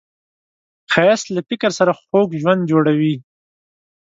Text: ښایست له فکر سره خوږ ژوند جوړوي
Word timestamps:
ښایست 0.91 1.27
له 1.35 1.41
فکر 1.49 1.69
سره 1.79 1.91
خوږ 2.01 2.29
ژوند 2.41 2.61
جوړوي 2.71 3.15